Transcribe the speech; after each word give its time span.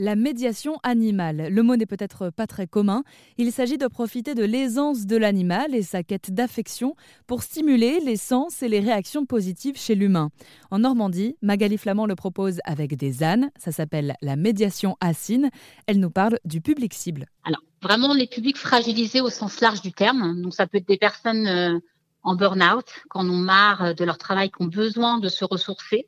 La 0.00 0.14
médiation 0.14 0.78
animale. 0.84 1.48
Le 1.50 1.62
mot 1.64 1.74
n'est 1.74 1.84
peut-être 1.84 2.30
pas 2.30 2.46
très 2.46 2.68
commun. 2.68 3.02
Il 3.36 3.50
s'agit 3.50 3.78
de 3.78 3.88
profiter 3.88 4.36
de 4.36 4.44
l'aisance 4.44 5.06
de 5.06 5.16
l'animal 5.16 5.74
et 5.74 5.82
sa 5.82 6.04
quête 6.04 6.30
d'affection 6.30 6.94
pour 7.26 7.42
stimuler 7.42 7.98
les 7.98 8.16
sens 8.16 8.62
et 8.62 8.68
les 8.68 8.78
réactions 8.78 9.26
positives 9.26 9.76
chez 9.76 9.96
l'humain. 9.96 10.30
En 10.70 10.78
Normandie, 10.78 11.36
Magali 11.42 11.78
Flamand 11.78 12.06
le 12.06 12.14
propose 12.14 12.60
avec 12.62 12.96
des 12.96 13.24
ânes. 13.24 13.50
Ça 13.58 13.72
s'appelle 13.72 14.14
la 14.22 14.36
médiation 14.36 14.96
assine. 15.00 15.50
Elle 15.88 15.98
nous 15.98 16.10
parle 16.10 16.38
du 16.44 16.60
public 16.60 16.94
cible. 16.94 17.26
Alors, 17.42 17.62
vraiment 17.82 18.14
les 18.14 18.28
publics 18.28 18.56
fragilisés 18.56 19.20
au 19.20 19.30
sens 19.30 19.60
large 19.60 19.82
du 19.82 19.90
terme. 19.90 20.40
Donc, 20.42 20.54
ça 20.54 20.68
peut 20.68 20.78
être 20.78 20.86
des 20.86 20.96
personnes 20.96 21.48
euh, 21.48 21.76
en 22.22 22.36
burn-out, 22.36 22.86
qui 22.86 23.18
en 23.18 23.28
ont 23.28 23.36
marre 23.36 23.96
de 23.96 24.04
leur 24.04 24.18
travail, 24.18 24.52
qui 24.52 24.62
ont 24.62 24.68
besoin 24.68 25.18
de 25.18 25.28
se 25.28 25.44
ressourcer 25.44 26.06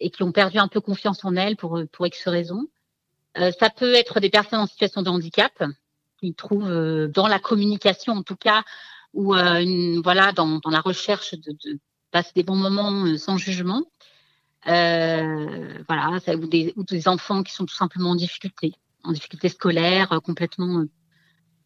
et 0.00 0.08
qui 0.08 0.22
ont 0.22 0.32
perdu 0.32 0.56
un 0.56 0.68
peu 0.68 0.80
confiance 0.80 1.26
en 1.26 1.36
elles 1.36 1.56
pour, 1.56 1.78
pour 1.92 2.06
X 2.06 2.26
raisons 2.26 2.62
euh, 2.62 2.77
ça 3.58 3.70
peut 3.70 3.94
être 3.94 4.20
des 4.20 4.30
personnes 4.30 4.60
en 4.60 4.66
situation 4.66 5.02
de 5.02 5.10
handicap 5.10 5.52
qui 6.20 6.34
trouvent 6.34 6.70
euh, 6.70 7.08
dans 7.08 7.28
la 7.28 7.38
communication, 7.38 8.14
en 8.14 8.22
tout 8.22 8.36
cas, 8.36 8.64
ou 9.14 9.34
euh, 9.34 10.00
voilà, 10.02 10.32
dans, 10.32 10.60
la 10.70 10.80
recherche 10.80 11.34
de, 11.34 11.78
passer 12.10 12.32
des 12.34 12.42
bons 12.42 12.56
moments 12.56 13.16
sans 13.16 13.36
jugement. 13.36 13.84
voilà, 14.64 16.18
ou 16.34 16.46
des, 16.46 16.72
ou 16.76 16.84
des 16.84 17.08
enfants 17.08 17.42
qui 17.42 17.52
sont 17.52 17.66
tout 17.66 17.74
simplement 17.74 18.10
en 18.10 18.16
difficulté, 18.16 18.74
en 19.04 19.12
difficulté 19.12 19.48
scolaire, 19.48 20.20
complètement 20.24 20.84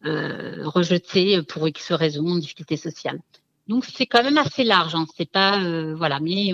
rejetés 0.03 1.41
pour 1.43 1.67
X 1.67 1.91
raisons, 1.93 2.27
en 2.27 2.37
difficulté 2.37 2.77
sociale. 2.77 3.19
Donc 3.73 3.85
c'est 3.85 4.05
quand 4.05 4.21
même 4.21 4.37
assez 4.37 4.63
large, 4.63 4.93
hein. 4.93 5.07
c'est 5.17 5.27
pas 5.27 5.59
euh, 5.59 5.95
voilà, 5.95 6.19
mais 6.19 6.51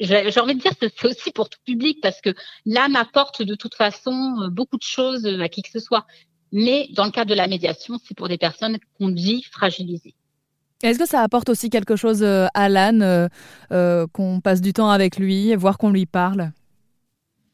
j'ai 0.00 0.40
envie 0.40 0.54
de 0.54 0.60
dire 0.60 0.72
que 0.78 0.86
c'est 0.88 1.06
aussi 1.06 1.30
pour 1.32 1.50
tout 1.50 1.58
public 1.66 1.98
parce 2.00 2.22
que 2.22 2.30
l'âme 2.64 2.96
apporte 2.96 3.42
de 3.42 3.54
toute 3.54 3.74
façon 3.74 4.36
euh, 4.40 4.48
beaucoup 4.48 4.78
de 4.78 4.82
choses 4.82 5.26
à 5.26 5.50
qui 5.50 5.60
que 5.60 5.68
ce 5.68 5.80
soit. 5.80 6.06
Mais 6.50 6.88
dans 6.94 7.04
le 7.04 7.10
cas 7.10 7.26
de 7.26 7.34
la 7.34 7.46
médiation, 7.46 7.98
c'est 8.02 8.16
pour 8.16 8.28
des 8.28 8.38
personnes 8.38 8.78
qu'on 8.96 9.10
dit 9.10 9.44
fragilisées. 9.52 10.14
Est-ce 10.82 10.98
que 10.98 11.06
ça 11.06 11.20
apporte 11.20 11.50
aussi 11.50 11.68
quelque 11.68 11.96
chose 11.96 12.22
euh, 12.22 12.46
à 12.54 12.70
l'âne 12.70 13.28
qu'on 13.68 14.40
passe 14.40 14.62
du 14.62 14.72
temps 14.72 14.88
avec 14.88 15.18
lui, 15.18 15.54
voire 15.56 15.76
qu'on 15.76 15.90
lui 15.90 16.06
parle? 16.06 16.52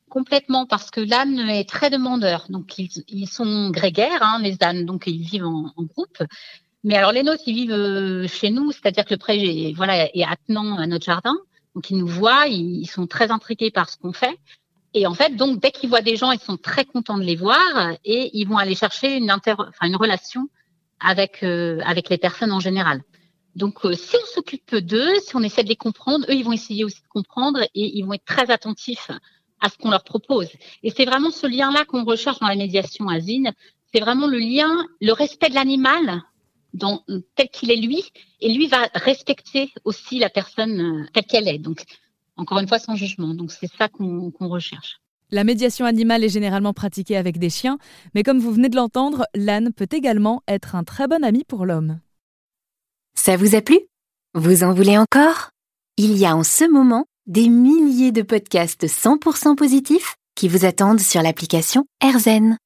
Complètement, 0.08 0.64
parce 0.64 0.92
que 0.92 1.00
l'âne 1.00 1.40
est 1.40 1.68
très 1.68 1.90
demandeur. 1.90 2.46
Donc 2.50 2.78
ils, 2.78 3.26
sont 3.26 3.70
grégaires, 3.70 4.22
hein, 4.22 4.38
les 4.40 4.58
ânes, 4.62 4.86
donc 4.86 5.08
ils 5.08 5.22
vivent 5.22 5.44
en, 5.44 5.72
en 5.76 5.82
groupe. 5.82 6.22
Mais 6.84 6.96
alors 6.96 7.12
les 7.12 7.22
nôtres, 7.22 7.42
ils 7.46 7.54
vivent 7.54 7.72
euh, 7.72 8.28
chez 8.28 8.50
nous, 8.50 8.72
c'est-à-dire 8.72 9.04
que 9.04 9.14
le 9.14 9.18
pré 9.18 9.38
est, 9.38 9.72
voilà, 9.72 10.06
est 10.14 10.24
attenant 10.24 10.76
à 10.78 10.86
notre 10.86 11.04
jardin. 11.04 11.34
Donc 11.74 11.90
ils 11.90 11.98
nous 11.98 12.06
voient, 12.06 12.46
ils, 12.46 12.86
sont 12.86 13.06
très 13.06 13.30
intrigués 13.30 13.70
par 13.70 13.88
ce 13.88 13.96
qu'on 13.98 14.12
fait. 14.12 14.38
Et 14.94 15.06
en 15.06 15.14
fait, 15.14 15.36
donc 15.36 15.60
dès 15.60 15.70
qu'ils 15.70 15.88
voient 15.88 16.00
des 16.00 16.16
gens, 16.16 16.32
ils 16.32 16.40
sont 16.40 16.56
très 16.56 16.84
contents 16.84 17.18
de 17.18 17.22
les 17.22 17.36
voir 17.36 17.92
et 18.04 18.30
ils 18.32 18.46
vont 18.46 18.56
aller 18.56 18.74
chercher 18.74 19.16
une, 19.16 19.30
inter... 19.30 19.54
enfin, 19.58 19.86
une 19.86 19.96
relation 19.96 20.48
avec 21.00 21.42
euh, 21.42 21.80
avec 21.84 22.08
les 22.08 22.18
personnes 22.18 22.52
en 22.52 22.60
général. 22.60 23.02
Donc 23.54 23.84
euh, 23.84 23.92
si 23.92 24.16
on 24.16 24.26
s'occupe 24.34 24.74
d'eux, 24.76 25.14
si 25.20 25.36
on 25.36 25.42
essaie 25.42 25.62
de 25.62 25.68
les 25.68 25.76
comprendre, 25.76 26.26
eux 26.28 26.34
ils 26.34 26.44
vont 26.44 26.52
essayer 26.52 26.84
aussi 26.84 27.02
de 27.02 27.08
comprendre 27.08 27.60
et 27.62 27.98
ils 27.98 28.02
vont 28.02 28.14
être 28.14 28.24
très 28.24 28.50
attentifs 28.50 29.10
à 29.60 29.68
ce 29.68 29.76
qu'on 29.76 29.90
leur 29.90 30.04
propose. 30.04 30.48
Et 30.82 30.90
c'est 30.90 31.04
vraiment 31.04 31.30
ce 31.30 31.46
lien-là 31.46 31.84
qu'on 31.84 32.04
recherche 32.04 32.38
dans 32.38 32.48
la 32.48 32.56
médiation 32.56 33.08
asine. 33.08 33.52
C'est 33.92 34.00
vraiment 34.00 34.26
le 34.26 34.38
lien, 34.38 34.86
le 35.00 35.12
respect 35.12 35.48
de 35.48 35.54
l'animal 35.54 36.22
tel 36.78 37.48
qu'il 37.50 37.70
est 37.70 37.76
lui, 37.76 38.02
et 38.40 38.52
lui 38.52 38.68
va 38.68 38.88
respecter 38.94 39.72
aussi 39.84 40.18
la 40.18 40.30
personne 40.30 40.80
euh, 40.80 41.06
telle 41.12 41.24
qu'elle 41.24 41.48
est. 41.48 41.58
Donc, 41.58 41.82
encore 42.36 42.58
une 42.58 42.68
fois, 42.68 42.78
sans 42.78 42.94
jugement. 42.94 43.34
Donc, 43.34 43.52
c'est 43.52 43.70
ça 43.78 43.88
qu'on 43.88 44.32
recherche. 44.40 45.00
La 45.30 45.44
médiation 45.44 45.84
animale 45.84 46.24
est 46.24 46.30
généralement 46.30 46.72
pratiquée 46.72 47.16
avec 47.16 47.38
des 47.38 47.50
chiens, 47.50 47.78
mais 48.14 48.22
comme 48.22 48.38
vous 48.38 48.52
venez 48.52 48.70
de 48.70 48.76
l'entendre, 48.76 49.26
l'âne 49.34 49.72
peut 49.72 49.88
également 49.90 50.42
être 50.48 50.74
un 50.74 50.84
très 50.84 51.06
bon 51.06 51.22
ami 51.22 51.44
pour 51.44 51.66
l'homme. 51.66 52.00
Ça 53.14 53.36
vous 53.36 53.54
a 53.54 53.60
plu? 53.60 53.78
Vous 54.34 54.62
en 54.62 54.72
voulez 54.72 54.96
encore? 54.96 55.50
Il 55.98 56.16
y 56.16 56.24
a 56.24 56.34
en 56.34 56.44
ce 56.44 56.64
moment 56.70 57.06
des 57.26 57.48
milliers 57.48 58.12
de 58.12 58.22
podcasts 58.22 58.86
100% 58.86 59.56
positifs 59.56 60.16
qui 60.34 60.48
vous 60.48 60.64
attendent 60.64 61.00
sur 61.00 61.20
l'application 61.20 61.84
AirZen. 62.00 62.56